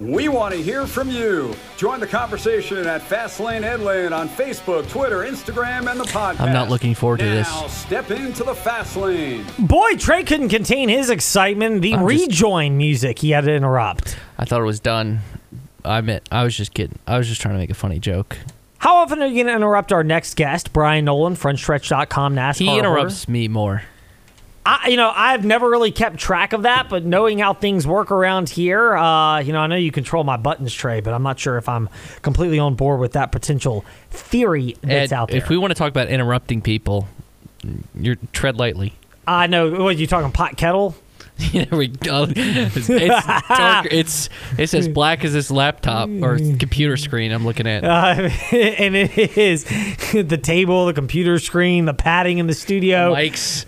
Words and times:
We 0.00 0.28
want 0.28 0.54
to 0.54 0.60
hear 0.60 0.86
from 0.86 1.08
you. 1.08 1.54
Join 1.76 2.00
the 2.00 2.06
conversation 2.06 2.78
at 2.86 3.00
Fastlane 3.00 3.62
Ed 3.62 3.80
Lane 3.80 4.12
on 4.12 4.28
Facebook, 4.28 4.88
Twitter, 4.90 5.18
Instagram, 5.18 5.90
and 5.90 6.00
the 6.00 6.04
podcast. 6.04 6.40
I'm 6.40 6.52
not 6.52 6.68
looking 6.68 6.94
forward 6.94 7.20
to 7.20 7.24
this. 7.24 7.48
Now 7.48 7.66
step 7.68 8.10
into 8.10 8.42
the 8.42 8.54
fast 8.54 8.96
lane. 8.96 9.44
Boy, 9.58 9.94
Trey 9.96 10.24
couldn't 10.24 10.48
contain 10.48 10.88
his 10.88 11.10
excitement. 11.10 11.82
The 11.82 11.94
I'm 11.94 12.08
just- 12.08 12.26
rejoin 12.28 12.76
music 12.76 13.20
he 13.20 13.30
had 13.30 13.44
to 13.44 13.52
interrupt. 13.52 14.16
I 14.38 14.44
thought 14.44 14.60
it 14.60 14.64
was 14.64 14.80
done. 14.80 15.20
I 15.84 15.98
admit, 15.98 16.26
I 16.32 16.42
was 16.44 16.56
just 16.56 16.74
kidding. 16.74 16.98
I 17.06 17.18
was 17.18 17.28
just 17.28 17.40
trying 17.40 17.54
to 17.54 17.58
make 17.58 17.70
a 17.70 17.74
funny 17.74 17.98
joke. 17.98 18.38
How 18.78 18.96
often 18.96 19.22
are 19.22 19.26
you 19.26 19.34
going 19.34 19.46
to 19.46 19.54
interrupt 19.54 19.92
our 19.92 20.02
next 20.04 20.34
guest, 20.34 20.72
Bryan 20.72 21.04
Nolen, 21.06 21.36
Frontstretch.com 21.36 22.34
NASCAR? 22.34 22.56
He 22.58 22.78
interrupts 22.78 23.28
me 23.28 23.48
more. 23.48 23.82
I, 24.66 24.88
you 24.88 24.96
know, 24.96 25.12
I've 25.14 25.44
never 25.44 25.68
really 25.68 25.92
kept 25.92 26.16
track 26.16 26.54
of 26.54 26.62
that, 26.62 26.88
but 26.88 27.04
knowing 27.04 27.38
how 27.38 27.52
things 27.52 27.86
work 27.86 28.10
around 28.10 28.48
here, 28.48 28.96
uh, 28.96 29.40
you 29.40 29.52
know, 29.52 29.58
I 29.60 29.66
know 29.66 29.76
you 29.76 29.92
control 29.92 30.24
my 30.24 30.38
buttons 30.38 30.72
tray, 30.72 31.00
but 31.00 31.12
I'm 31.12 31.22
not 31.22 31.38
sure 31.38 31.58
if 31.58 31.68
I'm 31.68 31.90
completely 32.22 32.58
on 32.58 32.74
board 32.74 32.98
with 32.98 33.12
that 33.12 33.30
potential 33.30 33.84
theory 34.10 34.76
that's 34.80 35.12
Ed, 35.12 35.14
out 35.14 35.28
there. 35.28 35.36
If 35.36 35.50
we 35.50 35.58
want 35.58 35.72
to 35.72 35.74
talk 35.74 35.90
about 35.90 36.08
interrupting 36.08 36.62
people, 36.62 37.08
you're 37.94 38.16
tread 38.32 38.56
lightly. 38.56 38.94
I 39.26 39.46
know. 39.48 39.82
What 39.82 39.98
you 39.98 40.06
talking 40.06 40.32
pot 40.32 40.56
kettle? 40.56 40.94
there 41.52 41.66
we 41.72 41.88
go. 41.88 42.26
It's, 42.28 42.88
it's, 42.88 43.26
dark- 43.48 43.86
it's 43.90 44.28
it's 44.56 44.72
as 44.72 44.86
black 44.88 45.24
as 45.24 45.32
this 45.32 45.50
laptop 45.50 46.08
or 46.08 46.38
computer 46.38 46.96
screen 46.96 47.32
I'm 47.32 47.44
looking 47.44 47.66
at. 47.66 47.84
Uh, 47.84 48.28
and 48.52 48.94
it 48.94 49.36
is 49.36 49.64
the 50.12 50.38
table, 50.40 50.86
the 50.86 50.92
computer 50.92 51.40
screen, 51.40 51.86
the 51.86 51.94
padding 51.94 52.38
in 52.38 52.46
the 52.46 52.54
studio. 52.54 53.14
Mics. 53.14 53.66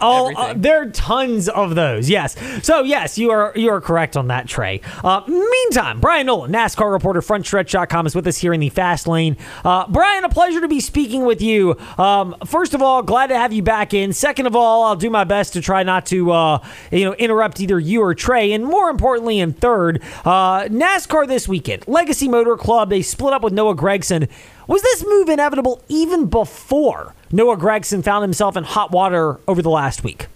Oh, 0.00 0.32
uh, 0.34 0.54
there 0.56 0.82
are 0.82 0.90
tons 0.90 1.48
of 1.48 1.74
those. 1.74 2.08
Yes. 2.08 2.36
So 2.64 2.82
yes, 2.82 3.18
you 3.18 3.30
are 3.30 3.52
you 3.56 3.70
are 3.70 3.80
correct 3.80 4.16
on 4.16 4.28
that, 4.28 4.46
Trey. 4.46 4.80
Uh, 5.02 5.22
meantime, 5.26 6.00
Bryan 6.00 6.26
Nolen, 6.26 6.52
NASCAR 6.52 6.90
reporter, 6.90 7.20
FrontStretch.com, 7.20 8.06
is 8.06 8.14
with 8.14 8.26
us 8.26 8.38
here 8.38 8.52
in 8.52 8.60
the 8.60 8.68
fast 8.68 9.06
lane. 9.06 9.36
Uh, 9.64 9.86
Bryan, 9.88 10.24
a 10.24 10.28
pleasure 10.28 10.60
to 10.60 10.68
be 10.68 10.80
speaking 10.80 11.24
with 11.24 11.42
you. 11.42 11.76
Um, 11.98 12.36
first 12.46 12.74
of 12.74 12.82
all, 12.82 13.02
glad 13.02 13.28
to 13.28 13.36
have 13.36 13.52
you 13.52 13.62
back 13.62 13.94
in. 13.94 14.12
Second 14.12 14.46
of 14.46 14.56
all, 14.56 14.84
I'll 14.84 14.96
do 14.96 15.10
my 15.10 15.24
best 15.24 15.52
to 15.54 15.60
try 15.60 15.82
not 15.82 16.06
to 16.06 16.30
uh, 16.32 16.64
you 16.90 17.04
know 17.04 17.14
interrupt 17.14 17.60
either 17.60 17.78
you 17.78 18.02
or 18.02 18.14
Trey. 18.14 18.52
And 18.52 18.64
more 18.64 18.90
importantly, 18.90 19.40
and 19.40 19.58
third, 19.58 20.02
uh, 20.24 20.64
NASCAR 20.64 21.26
this 21.26 21.46
weekend, 21.48 21.86
Legacy 21.86 22.28
Motor 22.28 22.56
Club. 22.56 22.90
They 22.90 23.02
split 23.02 23.32
up 23.32 23.42
with 23.42 23.52
Noah 23.52 23.76
Gragson. 23.76 24.28
Was 24.70 24.82
this 24.82 25.04
move 25.04 25.28
inevitable 25.28 25.82
even 25.88 26.26
before 26.26 27.12
Noah 27.32 27.56
Gragson 27.56 28.04
found 28.04 28.22
himself 28.22 28.56
in 28.56 28.62
hot 28.62 28.92
water 28.92 29.40
over 29.48 29.60
the 29.62 29.68
last 29.68 30.04
week? 30.04 30.28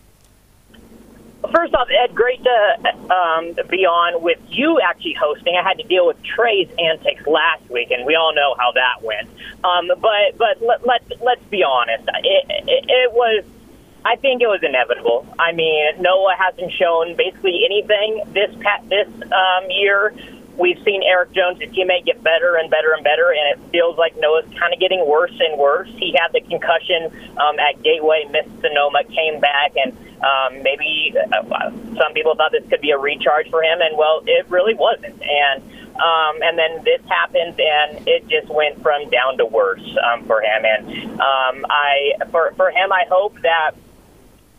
First 1.53 1.73
off, 1.73 1.87
Ed, 1.89 2.17
great 2.17 2.43
to 2.43 3.13
um, 3.15 3.55
be 3.71 3.87
on 3.87 4.21
with 4.25 4.41
you 4.49 4.81
actually 4.81 5.13
hosting. 5.13 5.55
I 5.57 5.63
had 5.63 5.79
to 5.79 5.85
deal 5.85 6.05
with 6.05 6.21
Trey's 6.25 6.69
antics 6.81 7.25
last 7.29 7.71
week, 7.71 7.93
and 7.93 8.05
we 8.05 8.17
all 8.17 8.35
know 8.35 8.57
how 8.59 8.73
that 8.73 9.03
went. 9.03 9.29
Um, 9.63 9.87
but 10.01 10.37
but 10.37 10.61
let, 10.61 10.85
let, 10.85 11.03
let's 11.23 11.45
be 11.45 11.63
honest. 11.63 12.03
It, 12.25 12.47
it, 12.67 12.85
it 12.89 13.13
was, 13.13 13.45
I 14.05 14.17
think 14.17 14.43
it 14.43 14.49
was 14.49 14.65
inevitable. 14.65 15.29
I 15.39 15.53
mean, 15.53 16.03
Noah 16.03 16.35
hasn't 16.37 16.73
shown 16.73 17.15
basically 17.15 17.63
anything 17.65 18.25
this 18.33 18.51
this 18.89 19.09
um, 19.31 19.71
year. 19.71 20.13
We've 20.57 20.79
seen 20.85 21.03
Erik 21.03 21.33
Jones, 21.33 21.59
teammate, 21.59 22.07
get 22.07 22.23
better 22.23 22.57
and 22.57 22.71
better 22.71 22.93
and 22.93 23.03
better, 23.03 23.33
and 23.33 23.59
it 23.59 23.71
feels 23.71 23.99
like 23.99 24.17
Noah's 24.17 24.47
kind 24.59 24.73
of 24.73 24.79
getting 24.79 25.05
worse 25.07 25.35
and 25.39 25.59
worse. 25.59 25.89
He 25.99 26.17
had 26.17 26.33
the 26.33 26.41
concussion 26.41 27.11
um, 27.37 27.59
at 27.59 27.83
Gateway, 27.83 28.25
missed 28.31 28.51
Sonoma, 28.61 29.03
came 29.05 29.41
back, 29.41 29.73
and 29.77 29.93
um, 30.23 30.63
maybe 30.63 31.15
uh, 31.19 31.71
some 31.99 32.13
people 32.15 32.35
thought 32.37 32.53
this 32.53 32.65
could 32.71 32.81
be 32.81 32.93
a 32.93 32.99
recharge 32.99 33.51
for 33.51 33.63
him, 33.63 33.81
and 33.81 33.99
well, 33.99 34.23
it 34.27 34.47
really 34.49 34.75
wasn't. 34.75 35.21
And 35.21 35.63
um, 35.95 36.43
and 36.43 36.59
then 36.59 36.83
this 36.85 37.01
happens, 37.09 37.55
and 37.59 38.09
it 38.09 38.27
just 38.29 38.49
went 38.49 38.83
from 38.83 39.11
down 39.11 39.39
to 39.39 39.47
worse 39.47 39.85
um, 40.07 40.25
for 40.25 40.41
him. 40.41 40.65
And 40.65 41.21
um, 41.21 41.67
I, 41.71 42.13
for 42.31 42.53
for 42.57 42.71
him, 42.71 42.93
I 42.93 43.05
hope 43.09 43.41
that 43.43 43.73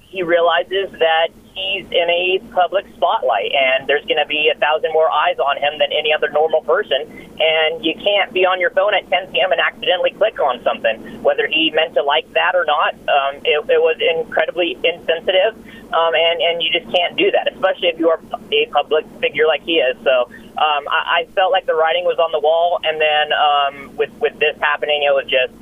he 0.07 0.23
realizes 0.23 0.91
that 0.99 1.29
he's 1.55 1.85
in 1.88 2.09
a 2.11 2.39
public 2.51 2.85
spotlight 2.95 3.51
and 3.51 3.88
there's 3.88 4.03
going 4.05 4.19
to 4.19 4.27
be 4.27 4.51
a 4.53 4.59
thousand 4.59 4.91
more 4.91 5.09
eyes 5.09 5.39
on 5.39 5.57
him 5.57 5.79
than 5.79 5.91
any 5.91 6.13
other 6.13 6.29
normal 6.29 6.61
person. 6.61 7.07
And 7.39 7.83
you 7.83 7.95
can't 7.95 8.31
be 8.33 8.45
on 8.45 8.59
your 8.59 8.69
phone 8.71 8.93
at 8.93 9.09
10 9.09 9.31
p.m. 9.31 9.51
and 9.51 9.61
accidentally 9.61 10.11
click 10.11 10.39
on 10.39 10.61
something, 10.63 11.23
whether 11.23 11.47
he 11.47 11.71
meant 11.73 11.95
to 11.95 12.03
like 12.03 12.31
that 12.33 12.55
or 12.55 12.66
not. 12.66 12.93
Um, 13.07 13.39
it, 13.43 13.59
it 13.71 13.81
was 13.81 13.95
incredibly 13.99 14.75
insensitive, 14.83 15.55
um, 15.93 16.13
and, 16.13 16.41
and 16.41 16.61
you 16.61 16.72
just 16.72 16.91
can't 16.93 17.16
do 17.16 17.31
that, 17.31 17.51
especially 17.51 17.87
if 17.87 17.99
you 17.99 18.09
are 18.09 18.19
a 18.51 18.66
public 18.72 19.05
figure 19.19 19.47
like 19.47 19.63
he 19.63 19.79
is. 19.79 19.95
So 20.03 20.27
um, 20.59 20.83
I, 20.91 21.23
I 21.23 21.27
felt 21.35 21.51
like 21.51 21.66
the 21.66 21.75
writing 21.75 22.03
was 22.03 22.19
on 22.19 22.31
the 22.31 22.39
wall, 22.39 22.79
and 22.83 22.99
then 22.99 23.31
um, 23.31 23.95
with, 23.95 24.11
with 24.19 24.37
this 24.39 24.55
happening, 24.59 25.03
it 25.03 25.11
was 25.11 25.25
just, 25.27 25.53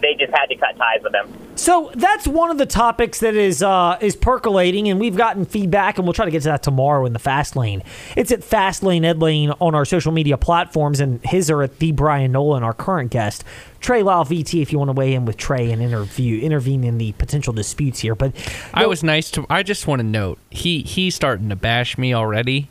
they 0.00 0.14
just 0.14 0.32
had 0.34 0.46
to 0.46 0.56
cut 0.56 0.76
ties 0.76 1.02
with 1.02 1.14
him. 1.14 1.43
So 1.56 1.92
that's 1.94 2.26
one 2.26 2.50
of 2.50 2.58
the 2.58 2.66
topics 2.66 3.20
that 3.20 3.34
is 3.34 3.62
uh, 3.62 3.96
is 4.00 4.16
percolating, 4.16 4.88
and 4.88 4.98
we've 4.98 5.16
gotten 5.16 5.44
feedback, 5.44 5.98
and 5.98 6.06
we'll 6.06 6.12
try 6.12 6.24
to 6.24 6.30
get 6.30 6.42
to 6.42 6.48
that 6.48 6.62
tomorrow 6.62 7.06
in 7.06 7.12
the 7.12 7.18
Fast 7.18 7.54
Lane. 7.54 7.82
It's 8.16 8.32
at 8.32 8.42
Fast 8.42 8.82
Lane 8.82 9.04
Ed 9.04 9.20
Lane 9.20 9.52
on 9.60 9.74
our 9.74 9.84
social 9.84 10.12
media 10.12 10.36
platforms, 10.36 11.00
and 11.00 11.24
his 11.24 11.50
are 11.50 11.62
at 11.62 11.78
the 11.78 11.92
Bryan 11.92 12.32
Nolen, 12.32 12.62
our 12.62 12.74
current 12.74 13.10
guest. 13.10 13.44
Trey 13.80 14.02
Lau 14.02 14.24
VT, 14.24 14.62
if 14.62 14.72
you 14.72 14.78
want 14.78 14.88
to 14.88 14.92
weigh 14.92 15.14
in 15.14 15.26
with 15.26 15.36
Trey 15.36 15.70
and 15.70 15.80
interview 15.80 16.40
intervene 16.40 16.84
in 16.84 16.98
the 16.98 17.12
potential 17.12 17.52
disputes 17.52 18.00
here. 18.00 18.14
But 18.14 18.34
I 18.72 18.86
was 18.86 19.02
nice 19.02 19.30
to. 19.32 19.46
I 19.48 19.62
just 19.62 19.86
want 19.86 20.00
to 20.00 20.04
note 20.04 20.38
he 20.50 20.82
he's 20.82 21.14
starting 21.14 21.48
to 21.50 21.56
bash 21.56 21.96
me 21.96 22.12
already. 22.12 22.70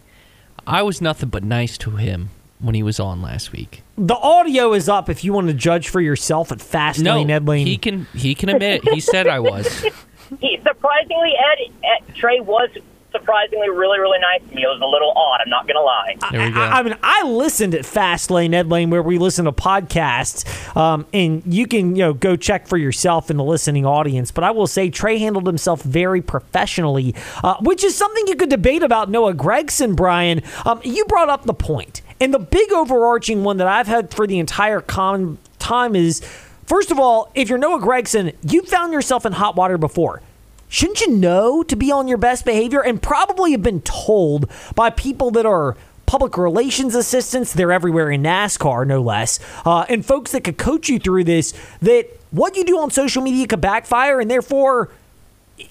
I 0.67 0.81
was 0.81 1.01
nothing 1.01 1.29
but 1.29 1.43
nice 1.43 1.77
to 1.79 1.91
him 1.91 2.29
when 2.63 2.75
he 2.75 2.83
was 2.83 2.99
on 2.99 3.21
last 3.21 3.51
week. 3.51 3.83
the 3.97 4.15
audio 4.15 4.73
is 4.73 4.87
up 4.89 5.09
if 5.09 5.23
you 5.23 5.33
want 5.33 5.47
to 5.47 5.53
judge 5.53 5.89
for 5.89 6.01
yourself 6.01 6.51
at 6.51 6.61
Fast 6.61 6.99
No, 7.01 7.15
Lane 7.15 7.29
Ed 7.29 7.47
Lane. 7.47 7.67
he 7.67 7.77
can 7.77 8.05
he 8.15 8.33
can 8.35 8.49
admit 8.49 8.87
he 8.89 8.99
said 8.99 9.27
I 9.27 9.39
was. 9.39 9.67
he 10.39 10.59
surprisingly 10.63 11.33
Ed, 11.37 11.71
Ed 11.83 12.15
Trey 12.15 12.39
was 12.39 12.69
surprisingly 13.11 13.69
really 13.69 13.99
really 13.99 14.17
nice 14.17 14.41
to 14.49 14.55
me. 14.55 14.63
It 14.63 14.67
was 14.67 14.81
a 14.81 14.87
little 14.87 15.11
odd. 15.15 15.39
I'm 15.43 15.49
not 15.49 15.67
gonna 15.67 15.81
lie. 15.81 16.15
There 16.31 16.47
we 16.47 16.51
go. 16.51 16.59
I, 16.61 16.79
I 16.79 16.83
mean, 16.83 16.95
I 17.03 17.23
listened 17.27 17.75
at 17.75 17.85
Fast 17.85 18.31
Lane, 18.31 18.55
Ed 18.55 18.69
Lane, 18.69 18.89
where 18.89 19.03
we 19.03 19.19
listen 19.19 19.45
to 19.45 19.51
podcasts, 19.51 20.75
um, 20.75 21.05
and 21.13 21.43
you 21.45 21.67
can 21.67 21.95
you 21.95 22.01
know 22.01 22.13
go 22.13 22.35
check 22.35 22.65
for 22.67 22.77
yourself 22.77 23.29
in 23.29 23.37
the 23.37 23.43
listening 23.43 23.85
audience. 23.85 24.31
But 24.31 24.43
I 24.45 24.49
will 24.51 24.65
say 24.65 24.89
Trey 24.89 25.19
handled 25.19 25.45
himself 25.45 25.83
very 25.83 26.23
professionally, 26.23 27.13
uh, 27.43 27.55
which 27.61 27.83
is 27.83 27.95
something 27.95 28.25
you 28.27 28.35
could 28.35 28.49
debate 28.49 28.81
about 28.81 29.11
Noah 29.11 29.35
Gragson. 29.35 29.95
Bryan, 29.95 30.41
um, 30.65 30.81
you 30.83 31.05
brought 31.05 31.29
up 31.29 31.43
the 31.43 31.53
point, 31.53 32.01
and 32.23 32.33
the 32.33 32.39
big 32.39 32.71
overarching 32.71 33.43
one 33.43 33.57
that 33.57 33.67
I've 33.67 33.87
had 33.87 34.13
for 34.13 34.25
the 34.25 34.39
entire 34.39 34.79
con- 34.79 35.37
time 35.59 35.95
is. 35.95 36.21
First 36.65 36.91
of 36.91 36.97
all, 36.97 37.29
if 37.35 37.49
you're 37.49 37.57
Noah 37.57 37.81
Gragson, 37.81 38.33
you 38.41 38.61
found 38.61 38.93
yourself 38.93 39.25
in 39.25 39.33
hot 39.33 39.57
water 39.57 39.77
before. 39.77 40.21
Shouldn't 40.69 41.01
you 41.01 41.11
know 41.11 41.61
to 41.61 41.75
be 41.75 41.91
on 41.91 42.07
your 42.07 42.17
best 42.17 42.45
behavior 42.45 42.81
and 42.81 43.01
probably 43.01 43.51
have 43.51 43.61
been 43.61 43.81
told 43.81 44.49
by 44.73 44.89
people 44.89 45.29
that 45.31 45.45
are 45.45 45.75
public 46.05 46.37
relations 46.37 46.95
assistants? 46.95 47.51
They're 47.51 47.73
everywhere 47.73 48.09
in 48.09 48.23
NASCAR, 48.23 48.87
no 48.87 49.01
less, 49.01 49.39
uh, 49.65 49.85
and 49.89 50.05
folks 50.05 50.31
that 50.31 50.45
could 50.45 50.57
coach 50.57 50.87
you 50.87 50.99
through 50.99 51.25
this. 51.25 51.53
That 51.81 52.07
what 52.31 52.55
you 52.55 52.63
do 52.63 52.79
on 52.79 52.89
social 52.89 53.21
media 53.21 53.45
could 53.45 53.61
backfire, 53.61 54.21
and 54.21 54.31
therefore 54.31 54.89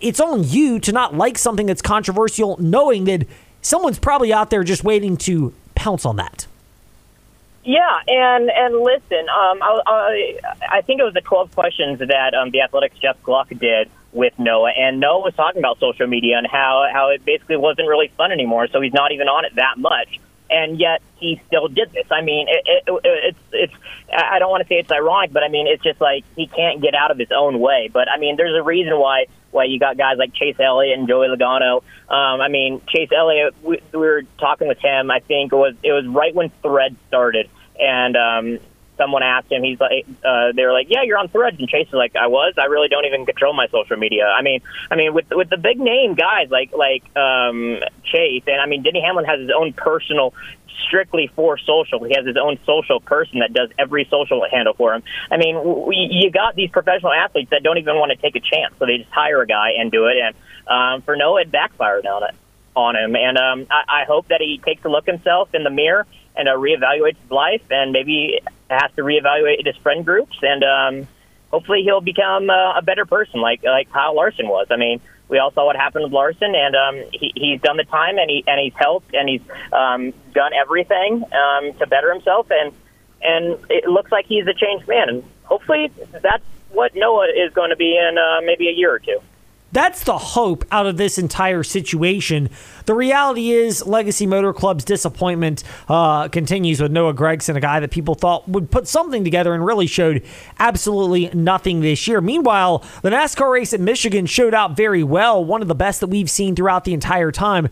it's 0.01 0.21
on 0.21 0.45
you 0.45 0.79
to 0.81 0.93
not 0.93 1.17
like 1.17 1.39
something 1.39 1.67
that's 1.67 1.83
controversial, 1.83 2.59
knowing 2.61 3.05
that 3.05 3.27
someone's 3.63 3.99
probably 3.99 4.33
out 4.33 4.51
there 4.51 4.63
just 4.63 4.85
waiting 4.85 5.17
to 5.17 5.55
pounce 5.75 6.05
on 6.05 6.17
that. 6.17 6.47
Yeah, 7.65 8.01
and 8.09 8.51
and 8.51 8.77
listen, 8.77 9.21
um, 9.29 9.63
I, 9.63 9.81
I 9.87 10.39
I 10.79 10.81
think 10.81 11.01
it 11.01 11.05
was 11.05 11.15
the 11.15 11.21
twelve 11.21 11.55
questions 11.55 12.01
that 12.01 12.35
um, 12.35 12.51
the 12.51 12.61
Athletic's 12.61 12.99
Jeff 12.99 13.23
Gluck 13.23 13.51
did 13.51 13.89
with 14.13 14.37
Noah, 14.39 14.73
and 14.77 14.99
Noah 14.99 15.21
was 15.21 15.35
talking 15.35 15.61
about 15.61 15.79
social 15.79 16.09
media 16.09 16.39
and 16.39 16.47
how 16.47 16.89
how 16.93 17.11
it 17.11 17.25
basically 17.25 17.57
wasn't 17.57 17.89
really 17.89 18.09
fun 18.17 18.33
anymore, 18.33 18.67
so 18.67 18.81
he's 18.81 18.93
not 18.93 19.13
even 19.13 19.29
on 19.29 19.45
it 19.45 19.55
that 19.55 19.79
much, 19.79 20.19
and 20.53 20.79
yet 20.79 21.01
he 21.17 21.41
still 21.47 21.69
did 21.69 21.93
this. 21.93 22.07
I 22.11 22.21
mean, 22.21 22.47
it, 22.49 22.85
it, 22.87 23.01
it's 23.05 23.39
it's 23.53 23.75
I 24.13 24.39
don't 24.39 24.51
want 24.51 24.63
to 24.63 24.69
say 24.69 24.77
it's 24.77 24.93
ironic, 24.93 25.33
but 25.33 25.43
I 25.43 25.49
mean 25.49 25.67
it's 25.67 25.83
just 25.83 26.01
like 26.01 26.25
he 26.37 26.47
can't 26.47 26.83
get 26.83 26.95
out 26.95 27.11
of 27.11 27.19
his 27.19 27.31
own 27.35 27.59
way. 27.59 27.89
But 27.93 28.09
I 28.11 28.19
mean, 28.19 28.37
there's 28.37 28.55
a 28.55 28.63
reason 28.63 28.99
why 28.99 29.27
why 29.51 29.65
you 29.65 29.79
got 29.79 29.97
guys 29.97 30.17
like 30.19 30.35
Chase 30.35 30.57
Elliott 30.61 30.99
and 30.99 31.09
Joey 31.09 31.29
Logano. 31.29 31.83
Um, 32.09 32.41
I 32.41 32.49
mean, 32.49 32.83
Chase 32.89 33.11
Elliott, 33.17 33.55
we, 33.63 33.81
we 33.93 33.99
were 33.99 34.23
talking 34.39 34.69
with 34.69 34.79
him. 34.79 35.11
I 35.11 35.21
think 35.21 35.53
it 35.53 35.57
was 35.57 35.75
it 35.83 35.93
was 35.93 36.07
right 36.07 36.35
when 36.35 36.51
Thread 36.63 36.97
started, 37.09 37.49
and 37.81 38.17
um, 38.17 38.59
someone 38.97 39.23
asked 39.23 39.51
him. 39.51 39.63
He's 39.63 39.81
like, 39.81 40.07
uh, 40.25 40.53
they 40.55 40.65
were 40.65 40.73
like, 40.73 40.89
"Yeah, 40.91 41.03
you're 41.03 41.19
on 41.19 41.29
Threads," 41.29 41.59
and 41.59 41.69
Chase 41.69 41.89
is 41.89 41.95
like, 41.95 42.15
"I 42.17 42.27
was. 42.27 42.55
I 42.59 42.67
really 42.67 42.89
don't 42.89 43.05
even 43.05 43.27
control 43.27 43.53
my 43.55 43.67
social 43.69 43.97
media. 43.97 44.27
I 44.27 44.43
mean, 44.43 44.61
I 44.91 44.97
mean, 44.97 45.15
with 45.15 45.27
with 45.31 45.51
the 45.51 45.57
big 45.57 45.79
name 45.79 46.15
guys 46.15 46.51
like 46.51 46.73
like 46.73 47.05
um, 47.17 47.81
Chase, 48.05 48.45
and 48.47 48.61
I 48.61 48.67
mean, 48.67 48.83
Denny 48.83 49.01
Hamlin 49.01 49.25
has 49.25 49.41
his 49.41 49.51
own 49.57 49.73
personal." 49.73 50.35
Strictly 50.89 51.31
for 51.37 51.59
social, 51.59 52.03
he 52.03 52.15
has 52.17 52.27
his 52.27 52.37
own 52.37 52.59
social 52.67 52.99
person 52.99 53.39
that 53.39 53.53
does 53.53 53.69
every 53.79 54.07
social 54.11 54.45
handle 54.51 54.75
for 54.75 54.95
him. 54.95 55.03
I 55.31 55.37
mean, 55.37 55.87
we, 55.87 56.09
you 56.11 56.31
got 56.31 56.57
these 56.57 56.71
professional 56.71 57.13
athletes 57.13 57.51
that 57.51 57.63
don't 57.63 57.79
even 57.79 57.97
want 57.97 58.11
to 58.11 58.17
take 58.17 58.37
a 58.37 58.41
chance, 58.41 58.75
so 58.79 58.87
they 58.87 58.99
just 58.99 59.11
hire 59.11 59.41
a 59.43 59.47
guy 59.47 59.73
and 59.79 59.93
do 59.93 60.07
it. 60.07 60.17
And 60.19 60.35
um, 60.67 61.03
for 61.03 61.15
Noah, 61.15 61.43
it 61.43 61.53
backfired 61.53 62.07
on 62.07 62.25
it. 62.25 62.35
on 62.75 62.97
him, 62.97 63.15
and 63.17 63.39
um, 63.39 63.67
I, 63.71 64.03
I 64.03 64.05
hope 64.05 64.29
that 64.29 64.41
he 64.41 64.61
takes 64.65 64.85
a 64.85 64.89
look 64.89 65.07
himself 65.07 65.55
in 65.55 65.63
the 65.63 65.71
mirror 65.71 66.07
and 66.35 66.49
uh, 66.49 66.53
reevaluates 66.53 67.21
his 67.21 67.31
life, 67.31 67.63
and 67.71 67.93
maybe 67.93 68.41
has 68.73 68.91
to 68.97 69.03
reevaluate 69.03 69.67
his 69.67 69.77
friend 69.77 70.05
groups, 70.05 70.37
and 70.43 70.65
um, 70.65 71.09
hopefully 71.51 71.83
he'll 71.83 72.01
become 72.01 72.51
uh, 72.51 72.79
a 72.79 72.83
better 72.83 73.05
person, 73.07 73.41
like 73.41 73.63
like 73.63 73.91
Kyle 73.91 74.15
Larson 74.15 74.49
was. 74.49 74.67
I 74.71 74.77
mean, 74.77 75.01
we 75.29 75.39
all 75.39 75.53
saw 75.53 75.67
what 75.67 75.77
happened 75.77 76.05
with 76.05 76.13
Larson, 76.13 76.55
and 76.55 76.77
um, 76.77 77.11
he, 77.13 77.33
he's 77.35 77.61
done 77.61 77.77
the 77.77 77.85
time, 77.85 78.19
and 78.19 78.29
he 78.29 78.45
and 78.47 78.61
he's 78.61 78.75
helped, 78.75 79.15
and 79.15 79.29
he's 79.29 79.43
um, 79.73 80.13
done 80.35 80.53
everything 80.53 81.25
um, 81.25 81.73
to 81.75 81.87
better 81.87 82.13
himself, 82.13 82.49
and 82.51 82.73
and 83.23 83.59
it 83.71 83.87
looks 83.87 84.11
like 84.11 84.27
he's 84.27 84.47
a 84.47 84.55
changed 84.55 84.89
man, 84.89 85.09
and 85.09 85.25
hopefully 85.45 85.91
that's 86.21 86.45
what 86.71 86.95
Noah 86.95 87.29
is 87.29 87.53
going 87.53 87.71
to 87.71 87.77
be 87.77 87.97
in 87.97 88.19
uh, 88.19 88.41
maybe 88.45 88.69
a 88.69 88.73
year 88.73 88.93
or 88.93 88.99
two. 88.99 89.21
That's 89.73 90.05
the 90.05 90.19
hope 90.19 90.67
out 90.71 90.87
of 90.87 90.99
this 90.99 91.17
entire 91.17 91.63
situation. 91.63 92.51
The 92.85 92.95
reality 92.95 93.53
is, 93.53 93.87
Legacy 93.87 94.27
Motor 94.27 94.53
Club's 94.53 94.85
disappointment 94.85 95.65
uh, 95.89 96.29
continues 96.29 96.81
with 96.81 96.93
Noah 96.93 97.15
Gragson, 97.15 97.57
a 97.57 97.61
guy 97.61 97.81
that 97.81 97.91
people 97.91 98.15
thought 98.15 98.47
would 98.47 98.71
put 98.71 98.87
something 98.87 99.25
together 99.25 99.55
and 99.55 99.65
really 99.65 99.87
showed 99.87 100.23
absolutely 100.59 101.31
nothing 101.33 101.81
this 101.81 102.07
year. 102.07 102.21
Meanwhile, 102.21 102.85
the 103.01 103.09
NASCAR 103.09 103.51
race 103.51 103.73
at 103.73 103.81
Michigan 103.81 104.27
showed 104.27 104.53
out 104.53 104.77
very 104.77 105.03
well, 105.03 105.43
one 105.43 105.63
of 105.63 105.69
the 105.69 105.75
best 105.75 106.01
that 106.01 106.09
we've 106.09 106.31
seen 106.31 106.55
throughout 106.55 106.85
the 106.85 106.93
entire 106.93 107.33
time. 107.33 107.71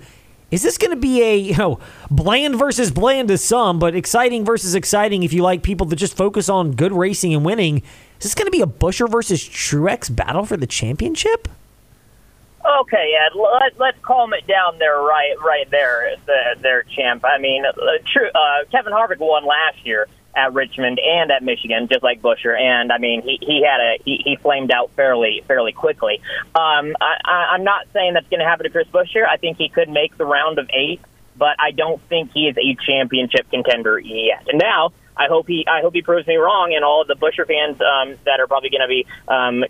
Is 0.50 0.62
this 0.62 0.78
going 0.78 0.90
to 0.90 0.96
be 0.96 1.22
a 1.22 1.36
you 1.36 1.56
know 1.56 1.80
bland 2.10 2.56
versus 2.56 2.90
bland 2.90 3.28
to 3.28 3.36
some, 3.36 3.78
but 3.78 3.94
exciting 3.94 4.44
versus 4.44 4.74
exciting 4.74 5.22
if 5.22 5.34
you 5.34 5.42
like 5.42 5.62
people 5.62 5.86
that 5.88 5.96
just 5.96 6.16
focus 6.16 6.48
on 6.48 6.72
good 6.72 6.92
racing 6.92 7.34
and 7.34 7.44
winning? 7.44 7.82
Is 8.18 8.24
this 8.24 8.34
going 8.34 8.46
to 8.46 8.50
be 8.50 8.62
a 8.62 8.66
Buescher 8.66 9.08
versus 9.08 9.42
Truex 9.42 10.14
battle 10.14 10.46
for 10.46 10.56
the 10.56 10.66
championship? 10.66 11.46
Okay, 12.64 13.14
Ed. 13.16 13.36
Let, 13.38 13.78
let's 13.78 13.98
calm 14.02 14.34
it 14.34 14.46
down 14.46 14.78
there, 14.78 14.98
right, 14.98 15.34
right 15.44 15.70
there, 15.70 16.14
the, 16.26 16.60
there, 16.60 16.82
champ. 16.82 17.24
I 17.24 17.38
mean, 17.38 17.64
uh, 17.64 17.72
true. 18.06 18.28
Uh, 18.28 18.64
Kevin 18.70 18.92
Harvick 18.92 19.18
won 19.18 19.46
last 19.46 19.84
year 19.86 20.06
at 20.36 20.52
Richmond 20.52 21.00
and 21.02 21.30
at 21.30 21.42
Michigan, 21.42 21.88
just 21.90 22.02
like 22.02 22.20
Buescher. 22.20 22.58
And 22.58 22.92
I 22.92 22.98
mean, 22.98 23.22
he, 23.22 23.38
he 23.40 23.64
had 23.64 23.80
a 23.80 24.02
he, 24.04 24.20
he 24.24 24.36
flamed 24.36 24.70
out 24.70 24.90
fairly 24.94 25.42
fairly 25.48 25.72
quickly. 25.72 26.20
Um, 26.54 26.94
I, 27.00 27.16
I, 27.24 27.46
I'm 27.54 27.64
not 27.64 27.86
saying 27.92 28.14
that's 28.14 28.28
going 28.28 28.40
to 28.40 28.46
happen 28.46 28.64
to 28.64 28.70
Chris 28.70 28.86
Buescher. 28.88 29.26
I 29.26 29.38
think 29.38 29.56
he 29.56 29.68
could 29.68 29.88
make 29.88 30.16
the 30.18 30.26
round 30.26 30.58
of 30.58 30.68
eight, 30.72 31.00
but 31.36 31.56
I 31.58 31.70
don't 31.72 32.00
think 32.08 32.30
he 32.32 32.46
is 32.46 32.56
a 32.58 32.76
championship 32.86 33.50
contender 33.50 33.98
yet. 33.98 34.46
And 34.48 34.58
now 34.58 34.92
I 35.20 35.26
hope 35.28 35.46
he 35.46 35.66
I 35.68 35.82
hope 35.82 35.92
he 35.92 36.00
proves 36.00 36.26
me 36.26 36.36
wrong, 36.36 36.72
and 36.74 36.82
all 36.82 37.02
of 37.02 37.08
the 37.08 37.14
Buescher 37.14 37.46
fans 37.46 37.78
um, 37.82 38.18
that 38.24 38.40
are 38.40 38.46
probably 38.46 38.70
going 38.70 38.80
to 38.80 38.88
be 38.88 39.06
um, 39.28 39.64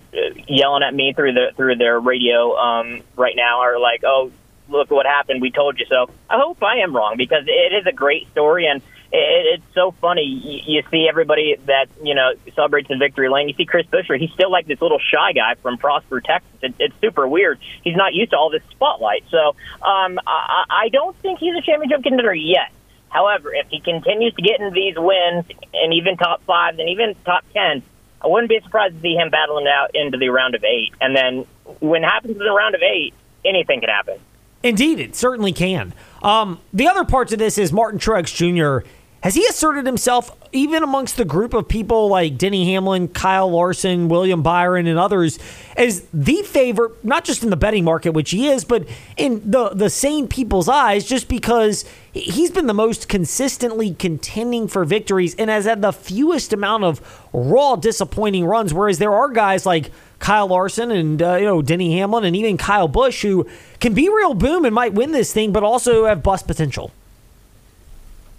yelling 0.46 0.84
at 0.84 0.94
me 0.94 1.12
through 1.12 1.32
the 1.32 1.50
through 1.56 1.74
their 1.74 1.98
radio 1.98 2.54
um, 2.54 3.02
right 3.16 3.34
now 3.34 3.58
are 3.62 3.80
like, 3.80 4.04
"Oh, 4.04 4.30
look 4.68 4.92
what 4.92 5.06
happened! 5.06 5.42
We 5.42 5.50
told 5.50 5.80
you 5.80 5.86
so." 5.88 6.08
I 6.30 6.38
hope 6.38 6.62
I 6.62 6.78
am 6.78 6.94
wrong 6.94 7.16
because 7.16 7.44
it 7.48 7.74
is 7.74 7.84
a 7.84 7.92
great 7.92 8.30
story, 8.30 8.68
and 8.68 8.80
it, 9.12 9.58
it's 9.58 9.74
so 9.74 9.90
funny. 10.00 10.22
You, 10.22 10.76
you 10.76 10.82
see 10.88 11.08
everybody 11.08 11.56
that 11.66 11.86
you 12.00 12.14
know 12.14 12.30
celebrates 12.54 12.88
in 12.88 13.00
victory 13.00 13.28
lane. 13.28 13.48
You 13.48 13.54
see 13.54 13.66
Chris 13.66 13.86
Buescher; 13.86 14.16
he's 14.20 14.30
still 14.30 14.52
like 14.52 14.68
this 14.68 14.80
little 14.80 15.00
shy 15.00 15.32
guy 15.32 15.56
from 15.56 15.78
Prosper, 15.78 16.20
Texas. 16.20 16.48
It, 16.62 16.74
it's 16.78 16.94
super 17.00 17.26
weird. 17.26 17.58
He's 17.82 17.96
not 17.96 18.14
used 18.14 18.30
to 18.30 18.36
all 18.36 18.50
this 18.50 18.62
spotlight, 18.70 19.24
so 19.30 19.56
um, 19.82 20.20
I, 20.24 20.64
I 20.70 20.88
don't 20.92 21.16
think 21.16 21.40
he's 21.40 21.56
a 21.56 21.62
championship 21.62 22.04
contender 22.04 22.32
yet. 22.32 22.70
However, 23.10 23.52
if 23.52 23.66
he 23.68 23.80
continues 23.80 24.34
to 24.34 24.42
get 24.42 24.60
in 24.60 24.72
these 24.72 24.94
wins 24.96 25.44
and 25.74 25.92
even 25.92 26.16
top 26.16 26.42
fives 26.44 26.78
and 26.78 26.88
even 26.88 27.14
top 27.24 27.44
tens, 27.52 27.82
I 28.22 28.28
wouldn't 28.28 28.48
be 28.48 28.60
surprised 28.60 28.94
to 28.96 29.00
see 29.00 29.14
him 29.14 29.30
battling 29.30 29.66
out 29.66 29.90
into 29.94 30.16
the 30.16 30.28
round 30.28 30.54
of 30.54 30.64
eight. 30.64 30.92
And 31.00 31.14
then 31.14 31.46
when 31.80 32.04
it 32.04 32.06
happens 32.06 32.36
in 32.36 32.42
the 32.42 32.52
round 32.52 32.74
of 32.74 32.82
eight, 32.82 33.14
anything 33.44 33.80
can 33.80 33.88
happen. 33.88 34.18
Indeed, 34.62 35.00
it 35.00 35.16
certainly 35.16 35.52
can. 35.52 35.94
Um, 36.22 36.60
the 36.72 36.86
other 36.86 37.04
parts 37.04 37.32
of 37.32 37.38
this 37.38 37.56
is 37.56 37.72
Martin 37.72 37.98
Truex 37.98 38.34
Jr. 38.34 38.86
Has 39.22 39.34
he 39.34 39.44
asserted 39.46 39.84
himself 39.84 40.34
even 40.50 40.82
amongst 40.82 41.18
the 41.18 41.26
group 41.26 41.52
of 41.52 41.68
people 41.68 42.08
like 42.08 42.38
Denny 42.38 42.72
Hamlin, 42.72 43.06
Kyle 43.08 43.50
Larson, 43.50 44.08
William 44.08 44.42
Byron, 44.42 44.86
and 44.86 44.98
others 44.98 45.38
as 45.76 46.06
the 46.14 46.42
favorite, 46.42 47.04
not 47.04 47.24
just 47.24 47.42
in 47.42 47.50
the 47.50 47.56
betting 47.56 47.84
market, 47.84 48.12
which 48.12 48.30
he 48.30 48.48
is, 48.48 48.64
but 48.64 48.88
in 49.18 49.50
the, 49.50 49.68
the 49.70 49.90
sane 49.90 50.26
people's 50.26 50.70
eyes, 50.70 51.04
just 51.04 51.28
because 51.28 51.84
he's 52.14 52.50
been 52.50 52.66
the 52.66 52.72
most 52.72 53.10
consistently 53.10 53.92
contending 53.92 54.66
for 54.66 54.86
victories 54.86 55.34
and 55.34 55.50
has 55.50 55.66
had 55.66 55.82
the 55.82 55.92
fewest 55.92 56.54
amount 56.54 56.84
of 56.84 57.28
raw 57.34 57.76
disappointing 57.76 58.46
runs, 58.46 58.72
whereas 58.72 58.98
there 58.98 59.12
are 59.12 59.28
guys 59.28 59.66
like 59.66 59.90
Kyle 60.18 60.48
Larson 60.48 60.90
and 60.90 61.20
uh, 61.20 61.36
you 61.36 61.44
know 61.44 61.60
Denny 61.60 61.98
Hamlin 61.98 62.24
and 62.24 62.34
even 62.34 62.56
Kyle 62.56 62.88
Busch 62.88 63.20
who 63.20 63.46
can 63.80 63.92
be 63.92 64.08
real 64.08 64.32
boom 64.32 64.64
and 64.64 64.74
might 64.74 64.94
win 64.94 65.12
this 65.12 65.30
thing, 65.32 65.52
but 65.52 65.62
also 65.62 66.06
have 66.06 66.22
bust 66.22 66.46
potential. 66.46 66.90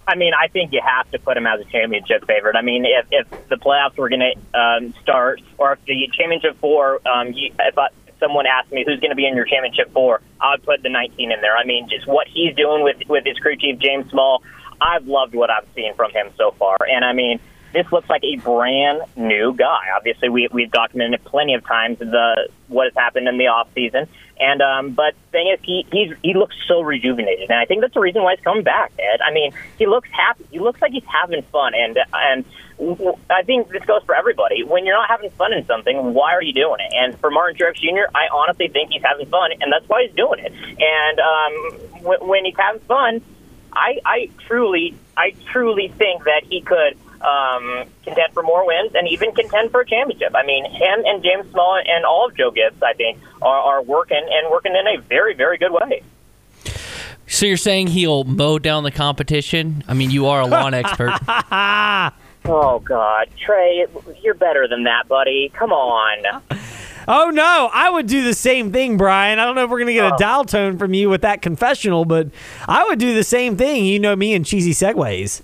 I 0.06 0.16
mean, 0.16 0.32
I 0.34 0.48
think 0.48 0.72
you 0.72 0.80
have 0.84 1.10
to 1.12 1.18
put 1.18 1.36
him 1.36 1.46
as 1.46 1.60
a 1.60 1.64
championship 1.64 2.26
favorite. 2.26 2.56
I 2.56 2.62
mean, 2.62 2.84
if, 2.84 3.06
if 3.10 3.48
the 3.48 3.56
playoffs 3.56 3.96
were 3.96 4.08
going 4.08 4.20
to 4.20 4.58
um, 4.58 4.94
start, 5.00 5.40
or 5.58 5.74
if 5.74 5.84
the 5.84 6.08
championship 6.12 6.58
four, 6.58 7.00
um, 7.06 7.32
you, 7.32 7.52
if, 7.58 7.78
I, 7.78 7.86
if 8.08 8.14
someone 8.18 8.46
asked 8.46 8.72
me 8.72 8.84
who's 8.86 8.98
going 9.00 9.10
to 9.10 9.16
be 9.16 9.26
in 9.26 9.36
your 9.36 9.44
championship 9.44 9.92
four, 9.92 10.20
I 10.40 10.52
would 10.52 10.64
put 10.64 10.82
the 10.82 10.88
19 10.88 11.30
in 11.30 11.40
there. 11.40 11.56
I 11.56 11.64
mean, 11.64 11.88
just 11.88 12.06
what 12.06 12.26
he's 12.26 12.54
doing 12.56 12.82
with 12.82 12.96
with 13.08 13.24
his 13.24 13.38
crew 13.38 13.56
chief 13.56 13.78
James 13.78 14.10
Small, 14.10 14.42
I've 14.80 15.06
loved 15.06 15.34
what 15.34 15.50
I've 15.50 15.66
seen 15.74 15.94
from 15.94 16.10
him 16.10 16.30
so 16.36 16.50
far. 16.58 16.78
And 16.90 17.04
I 17.04 17.12
mean, 17.12 17.38
this 17.72 17.90
looks 17.92 18.08
like 18.10 18.22
a 18.24 18.36
brand 18.36 19.02
new 19.16 19.54
guy. 19.54 19.86
Obviously, 19.96 20.28
we, 20.28 20.48
we've 20.52 20.70
documented 20.70 21.24
plenty 21.24 21.54
of 21.54 21.64
times 21.64 21.98
the 21.98 22.48
what 22.68 22.84
has 22.84 22.94
happened 22.94 23.28
in 23.28 23.38
the 23.38 23.46
off 23.46 23.68
season, 23.74 24.08
and 24.42 24.60
um, 24.60 24.90
but 24.90 25.14
thing 25.30 25.48
is, 25.52 25.60
he 25.62 25.86
he's, 25.92 26.14
he 26.22 26.34
looks 26.34 26.56
so 26.66 26.80
rejuvenated, 26.80 27.50
and 27.50 27.58
I 27.58 27.64
think 27.64 27.80
that's 27.80 27.94
the 27.94 28.00
reason 28.00 28.22
why 28.22 28.34
he's 28.34 28.44
coming 28.44 28.64
back. 28.64 28.92
Ed, 28.98 29.20
I 29.20 29.32
mean, 29.32 29.52
he 29.78 29.86
looks 29.86 30.08
happy. 30.10 30.44
He 30.50 30.58
looks 30.58 30.82
like 30.82 30.92
he's 30.92 31.04
having 31.04 31.42
fun, 31.44 31.72
and 31.74 31.98
and 32.12 32.44
I 33.30 33.42
think 33.44 33.68
this 33.68 33.84
goes 33.84 34.02
for 34.04 34.14
everybody. 34.14 34.64
When 34.64 34.84
you're 34.84 34.96
not 34.96 35.08
having 35.08 35.30
fun 35.30 35.52
in 35.52 35.64
something, 35.66 36.14
why 36.14 36.32
are 36.32 36.42
you 36.42 36.52
doing 36.52 36.80
it? 36.80 36.92
And 36.94 37.18
for 37.20 37.30
Martin 37.30 37.56
Truex 37.56 37.76
Jr., 37.76 38.10
I 38.14 38.28
honestly 38.32 38.68
think 38.68 38.90
he's 38.90 39.02
having 39.02 39.26
fun, 39.26 39.52
and 39.60 39.72
that's 39.72 39.88
why 39.88 40.06
he's 40.06 40.16
doing 40.16 40.40
it. 40.40 40.52
And 40.52 41.20
um, 41.20 42.02
when, 42.02 42.28
when 42.28 42.44
he's 42.44 42.56
having 42.56 42.80
fun, 42.82 43.22
I, 43.72 44.00
I 44.04 44.30
truly, 44.46 44.94
I 45.16 45.34
truly 45.52 45.88
think 45.88 46.24
that 46.24 46.42
he 46.44 46.60
could 46.60 46.98
um, 47.22 47.84
contend 48.04 48.32
for 48.32 48.42
more 48.42 48.66
wins 48.66 48.92
and 48.94 49.08
even 49.08 49.32
contend 49.32 49.70
for 49.70 49.80
a 49.80 49.86
championship. 49.86 50.32
I 50.34 50.44
mean, 50.44 50.64
him 50.64 51.04
and 51.04 51.22
James 51.22 51.50
Small 51.50 51.80
and 51.84 52.04
all 52.04 52.28
of 52.28 52.36
Joe 52.36 52.50
Gibbs, 52.50 52.82
I 52.82 52.94
think, 52.94 53.18
are, 53.40 53.58
are 53.58 53.82
working 53.82 54.22
and 54.30 54.50
working 54.50 54.74
in 54.74 54.86
a 54.86 55.00
very, 55.02 55.34
very 55.34 55.58
good 55.58 55.72
way. 55.72 56.02
So 57.26 57.46
you're 57.46 57.56
saying 57.56 57.88
he'll 57.88 58.24
mow 58.24 58.58
down 58.58 58.84
the 58.84 58.90
competition? 58.90 59.84
I 59.88 59.94
mean, 59.94 60.10
you 60.10 60.26
are 60.26 60.40
a 60.42 60.46
lawn 60.46 60.74
expert. 60.74 61.18
oh 62.44 62.78
God, 62.80 63.28
Trey, 63.38 63.86
you're 64.22 64.34
better 64.34 64.68
than 64.68 64.84
that, 64.84 65.08
buddy. 65.08 65.50
Come 65.54 65.72
on. 65.72 66.42
Oh 67.08 67.30
no, 67.30 67.70
I 67.72 67.90
would 67.90 68.06
do 68.06 68.22
the 68.22 68.34
same 68.34 68.72
thing, 68.72 68.96
Bryan. 68.96 69.38
I 69.38 69.44
don't 69.44 69.54
know 69.54 69.64
if 69.64 69.70
we're 69.70 69.80
gonna 69.80 69.92
get 69.92 70.12
a 70.12 70.16
dial 70.18 70.44
tone 70.44 70.78
from 70.78 70.94
you 70.94 71.08
with 71.10 71.22
that 71.22 71.42
confessional, 71.42 72.04
but 72.04 72.28
I 72.68 72.84
would 72.84 72.98
do 72.98 73.14
the 73.14 73.24
same 73.24 73.56
thing. 73.56 73.86
You 73.86 73.98
know 73.98 74.14
me 74.14 74.34
and 74.34 74.46
cheesy 74.46 74.72
segues. 74.72 75.42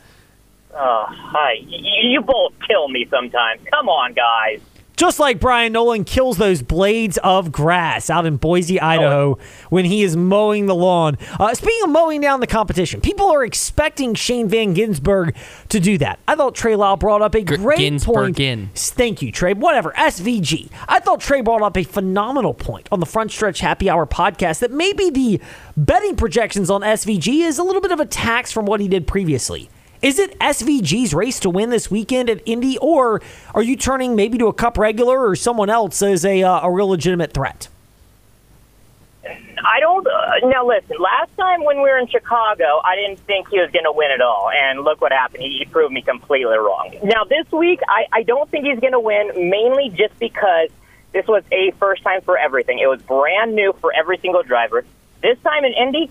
Oh, 0.79 1.07
hi. 1.09 1.55
You, 1.67 2.11
you 2.11 2.21
both 2.21 2.53
kill 2.67 2.89
me 2.89 3.07
sometimes. 3.11 3.61
Come 3.71 3.89
on, 3.89 4.15
guys. 4.15 4.61
Just 4.99 5.21
like 5.21 5.39
Bryan 5.39 5.75
Nolen 5.75 6.03
kills 6.03 6.39
those 6.39 6.61
blades 6.61 7.19
of 7.19 7.53
grass 7.53 8.11
out 8.11 8.27
in 8.27 8.37
Boise, 8.37 8.81
Idaho, 8.81 9.39
oh. 9.39 9.39
when 9.71 9.85
he 9.85 10.03
is 10.03 10.17
mowing 10.17 10.67
the 10.67 10.75
lawn. 10.75 11.17
Uh, 11.39 11.55
speaking 11.55 11.85
of 11.85 11.91
mowing 11.91 12.21
down 12.21 12.41
the 12.41 12.49
competition, 12.49 13.01
people 13.01 13.31
are 13.31 13.45
expecting 13.45 14.15
Shane 14.15 14.49
van 14.49 14.75
Gisbergen 14.75 15.37
to 15.69 15.79
do 15.79 15.99
that. 15.99 16.19
I 16.27 16.35
thought 16.35 16.57
Trey 16.57 16.75
Lau 16.75 16.97
brought 16.97 17.23
up 17.23 17.37
a 17.37 17.43
great 17.43 17.79
Ginsburg 17.79 18.15
point. 18.15 18.41
In. 18.41 18.71
Thank 18.75 19.23
you, 19.23 19.31
Trey. 19.31 19.53
Whatever. 19.53 19.93
SVG. 19.93 20.69
I 20.89 20.99
thought 20.99 21.21
Trey 21.21 21.43
brought 21.43 21.63
up 21.63 21.77
a 21.77 21.85
phenomenal 21.85 22.53
point 22.53 22.89
on 22.91 22.99
the 22.99 23.07
Front 23.07 23.31
Stretch 23.31 23.61
Happy 23.61 23.89
Hour 23.89 24.05
podcast 24.05 24.59
that 24.59 24.73
maybe 24.73 25.11
the 25.11 25.41
betting 25.77 26.17
projections 26.17 26.71
on 26.71 26.81
SVG 26.81 27.43
is 27.43 27.59
a 27.59 27.63
little 27.63 27.81
bit 27.81 27.93
of 27.93 28.01
a 28.01 28.07
tax 28.07 28.51
from 28.51 28.67
what 28.67 28.81
he 28.81 28.89
did 28.89 29.07
previously. 29.07 29.71
Is 30.01 30.19
it 30.19 30.39
SVG's 30.39 31.13
race 31.13 31.41
to 31.41 31.51
win 31.51 31.71
this 31.71 31.91
weekend 31.91 32.31
at 32.31 32.41
Indy, 32.47 32.79
or 32.79 33.21
are 33.55 33.63
you 33.63 33.77
turning 33.77 34.15
maybe 34.15 34.39
to 34.39 34.47
a 34.47 34.53
Cup 34.53 34.79
regular 34.79 35.27
or 35.27 35.35
someone 35.35 35.71
else 35.71 36.03
as 36.03 36.25
a, 36.25 36.43
uh, 36.43 36.61
a 36.67 36.71
real 36.71 36.89
legitimate 36.89 37.33
threat? 37.33 37.69
I 39.27 39.81
don't. 39.81 40.07
Uh, 40.07 40.49
now, 40.49 40.67
listen. 40.67 40.97
Last 40.99 41.37
time 41.37 41.65
when 41.65 41.79
we 41.79 41.83
were 41.83 41.99
in 41.99 42.07
Chicago, 42.07 42.81
I 42.85 42.95
didn't 42.95 43.19
think 43.21 43.49
he 43.49 43.59
was 43.59 43.71
going 43.73 43.85
to 43.85 43.93
win 43.93 44.11
at 44.11 44.21
all, 44.21 44.51
and 44.51 44.83
look 44.83 45.01
what 45.01 45.13
happened. 45.13 45.43
He, 45.43 45.59
he 45.59 45.65
proved 45.65 45.93
me 45.93 46.01
completely 46.01 46.57
wrong. 46.57 46.95
Now, 47.03 47.25
this 47.25 47.51
week, 47.51 47.81
I, 47.89 48.07
I 48.13 48.23
don't 48.23 48.49
think 48.51 48.67
he's 48.67 48.79
going 48.79 48.93
to 48.93 49.01
win, 49.01 49.51
mainly 49.51 49.91
just 49.91 50.17
because 50.19 50.71
this 51.13 51.27
was 51.27 51.43
a 51.51 51.73
first 51.73 52.03
time 52.03 52.21
for 52.23 52.39
everything. 52.39 52.79
It 52.79 52.87
was 52.87 53.03
brand 53.03 53.55
new 53.55 53.75
for 53.81 53.93
every 53.93 54.19
single 54.19 54.43
driver. 54.43 54.85
This 55.23 55.39
time 55.41 55.65
in 55.65 55.73
Indy, 55.73 56.11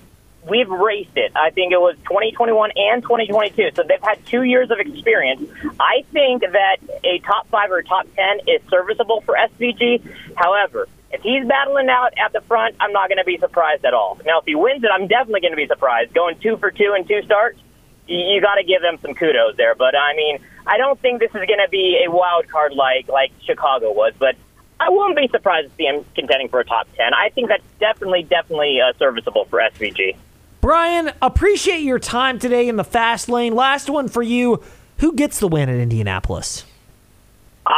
we've 0.50 0.70
raced 0.70 1.16
it. 1.16 1.32
I 1.36 1.50
think 1.52 1.72
it 1.74 1.80
was 1.80 1.96
2021 2.04 2.72
and 2.76 3.02
2022. 3.02 3.72
So 3.76 3.84
they've 3.84 4.02
had 4.02 4.26
two 4.26 4.44
years 4.44 4.72
of 4.72 4.80
experience. 4.80 5.50
I 5.80 6.04
think 6.12 6.42
that 6.42 6.78
a 7.04 7.20
top 7.20 7.48
five 7.50 7.72
or 7.72 7.82
top 7.84 8.08
10 8.16 8.42
is 8.48 8.62
serviceable 8.70 9.22
for 9.22 9.36
SVG. 9.36 10.02
However, 10.36 10.88
If 11.10 11.22
he's 11.22 11.48
battling 11.48 11.88
out 11.90 12.14
at 12.18 12.34
the 12.34 12.42
front, 12.42 12.76
I'm 12.80 12.92
not 12.92 13.08
going 13.08 13.18
to 13.18 13.24
be 13.24 13.38
surprised 13.38 13.86
at 13.86 13.94
all. 13.94 14.20
Now, 14.26 14.40
if 14.40 14.46
he 14.46 14.56
wins 14.56 14.84
it, 14.84 14.90
I'm 14.94 15.08
definitely 15.08 15.40
going 15.42 15.54
to 15.54 15.58
be 15.58 15.68
surprised. 15.68 16.14
Going 16.14 16.38
two 16.40 16.58
for 16.58 16.70
two 16.70 16.96
in 16.98 17.08
two 17.08 17.22
starts, 17.24 17.60
you, 18.08 18.42
got 18.42 18.56
to 18.56 18.64
give 18.64 18.82
them 18.82 18.98
some 19.02 19.14
kudos 19.14 19.56
there. 19.56 19.74
But 19.74 19.96
I 19.96 20.16
mean, 20.16 20.40
I 20.66 20.78
don't 20.78 21.00
think 21.00 21.20
this 21.20 21.30
is 21.30 21.46
going 21.48 21.64
to 21.64 21.70
be 21.72 22.04
a 22.06 22.12
wild 22.12 22.48
card 22.50 22.74
like 22.74 23.08
like 23.08 23.32
Chicago 23.46 23.94
was. 23.94 24.14
But 24.20 24.36
I 24.80 24.90
wouldn't 24.90 25.16
be 25.16 25.28
surprised 25.30 25.70
to 25.70 25.76
see 25.76 25.86
him 25.86 26.06
contending 26.14 26.50
for 26.50 26.60
a 26.60 26.66
top 26.66 26.88
ten. 26.96 27.14
I 27.14 27.30
think 27.30 27.48
that's 27.48 27.64
definitely 27.80 28.24
definitely 28.24 28.80
uh, 28.82 28.92
serviceable 29.00 29.46
for 29.46 29.60
SVG. 29.60 30.18
Bryan, 30.68 31.14
appreciate 31.22 31.80
your 31.80 31.98
time 31.98 32.40
today 32.40 32.68
in 32.68 32.76
the 32.76 32.84
fast 32.84 33.30
lane. 33.30 33.56
Last 33.56 33.90
one 33.90 34.10
for 34.10 34.22
you. 34.22 34.62
Who 34.98 35.14
gets 35.14 35.40
the 35.40 35.48
win 35.48 35.70
at 35.70 35.80
Indianapolis? 35.80 36.66
Uh, 37.66 37.72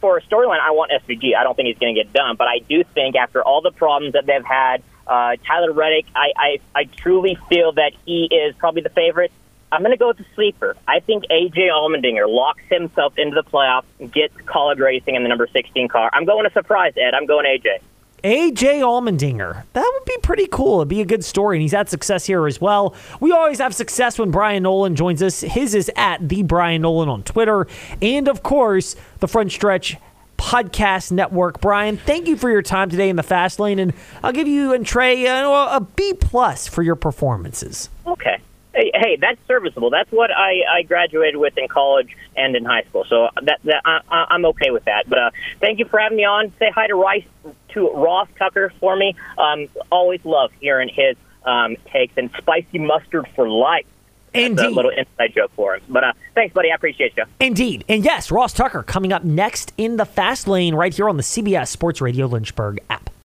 for 0.00 0.18
a 0.18 0.22
storyline, 0.22 0.58
I 0.58 0.72
want 0.72 0.90
SVG. 0.90 1.36
I 1.36 1.44
don't 1.44 1.54
think 1.54 1.68
he's 1.68 1.78
going 1.78 1.94
to 1.94 2.02
get 2.02 2.12
done, 2.12 2.34
but 2.34 2.48
I 2.48 2.62
do 2.68 2.82
think 2.94 3.14
after 3.14 3.44
all 3.44 3.60
the 3.60 3.70
problems 3.70 4.14
that 4.14 4.26
they've 4.26 4.44
had, 4.44 4.82
uh, 5.06 5.36
Tyler 5.46 5.72
Reddick, 5.72 6.06
I, 6.16 6.32
I, 6.36 6.58
I 6.74 6.84
truly 6.86 7.38
feel 7.48 7.70
that 7.74 7.92
he 8.04 8.24
is 8.24 8.56
probably 8.56 8.82
the 8.82 8.90
favorite. 8.90 9.30
I'm 9.70 9.82
going 9.82 9.92
to 9.92 9.96
go 9.96 10.08
with 10.08 10.18
the 10.18 10.26
sleeper. 10.34 10.76
I 10.88 10.98
think 10.98 11.26
AJ 11.30 11.68
Allmendinger 11.68 12.28
locks 12.28 12.64
himself 12.68 13.18
into 13.18 13.36
the 13.36 13.48
playoffs 13.48 13.84
gets 14.12 14.34
Kaulig 14.46 14.80
Racing 14.80 15.14
in 15.14 15.22
the 15.22 15.28
number 15.28 15.46
16 15.46 15.86
car. 15.86 16.10
I'm 16.12 16.24
going 16.24 16.44
a 16.44 16.50
surprise, 16.50 16.94
Ed. 16.96 17.14
I'm 17.14 17.26
going 17.26 17.46
AJ. 17.46 17.78
AJ 18.22 18.80
Allmendinger. 18.80 19.64
That 19.72 19.90
would 19.94 20.04
be 20.04 20.16
pretty 20.22 20.46
cool. 20.46 20.80
It'd 20.80 20.88
be 20.88 21.00
a 21.00 21.06
good 21.06 21.24
story, 21.24 21.56
and 21.56 21.62
he's 21.62 21.72
had 21.72 21.88
success 21.88 22.26
here 22.26 22.46
as 22.46 22.60
well. 22.60 22.94
We 23.20 23.32
always 23.32 23.58
have 23.58 23.74
success 23.74 24.18
when 24.18 24.30
Bryan 24.30 24.62
Nolen 24.62 24.96
joins 24.96 25.22
us. 25.22 25.40
His 25.40 25.74
is 25.74 25.90
at 25.96 26.28
the 26.28 26.42
Bryan 26.42 26.82
Nolen 26.82 27.08
on 27.08 27.22
Twitter, 27.22 27.66
and 28.00 28.28
of 28.28 28.42
course, 28.42 28.96
the 29.20 29.28
Front 29.28 29.52
Stretch 29.52 29.96
Podcast 30.36 31.12
Network. 31.12 31.60
Bryan, 31.60 31.98
thank 31.98 32.26
you 32.26 32.36
for 32.36 32.50
your 32.50 32.62
time 32.62 32.88
today 32.88 33.08
in 33.08 33.16
the 33.16 33.22
fast 33.22 33.60
lane, 33.60 33.78
and 33.78 33.92
I'll 34.22 34.32
give 34.32 34.48
you 34.48 34.72
and 34.72 34.86
Trey 34.86 35.26
uh, 35.26 35.76
a 35.76 35.80
B 35.80 36.14
plus 36.14 36.66
for 36.66 36.82
your 36.82 36.96
performances. 36.96 37.90
Okay. 38.06 38.40
Hey, 38.74 38.92
hey, 38.94 39.18
that's 39.20 39.38
serviceable. 39.48 39.90
That's 39.90 40.10
what 40.12 40.30
I, 40.30 40.60
I 40.78 40.82
graduated 40.82 41.36
with 41.36 41.58
in 41.58 41.66
college 41.68 42.16
and 42.36 42.54
in 42.54 42.64
high 42.64 42.82
school. 42.84 43.04
So 43.08 43.28
that, 43.42 43.58
that 43.64 43.82
I, 43.84 44.26
I'm 44.30 44.44
okay 44.46 44.70
with 44.70 44.84
that. 44.84 45.08
But 45.08 45.18
uh, 45.18 45.30
thank 45.58 45.78
you 45.78 45.86
for 45.86 45.98
having 45.98 46.16
me 46.16 46.24
on. 46.24 46.52
Say 46.58 46.70
hi 46.72 46.86
to 46.86 46.94
Rice 46.94 47.24
to 47.70 47.90
Ross 47.90 48.28
Tucker 48.38 48.72
for 48.78 48.96
me. 48.96 49.16
Um, 49.38 49.68
always 49.90 50.24
love 50.24 50.52
hearing 50.60 50.88
his 50.88 51.16
um, 51.44 51.76
takes 51.92 52.14
and 52.16 52.30
spicy 52.38 52.78
mustard 52.78 53.26
for 53.34 53.48
life. 53.48 53.86
Indeed. 54.32 54.66
a 54.66 54.70
little 54.70 54.92
inside 54.92 55.34
joke 55.34 55.50
for 55.56 55.74
him. 55.74 55.82
But 55.88 56.04
uh, 56.04 56.12
thanks, 56.34 56.54
buddy. 56.54 56.70
I 56.70 56.76
appreciate 56.76 57.14
you. 57.16 57.24
Indeed. 57.40 57.84
And 57.88 58.04
yes, 58.04 58.30
Ross 58.30 58.52
Tucker 58.52 58.84
coming 58.84 59.12
up 59.12 59.24
next 59.24 59.72
in 59.76 59.96
the 59.96 60.04
fast 60.04 60.46
lane 60.46 60.74
right 60.74 60.94
here 60.94 61.08
on 61.08 61.16
the 61.16 61.24
CBS 61.24 61.68
Sports 61.68 62.00
Radio 62.00 62.26
Lynchburg 62.26 62.80
app. 62.88 63.10